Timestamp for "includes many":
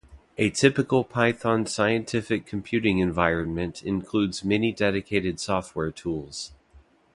3.83-4.71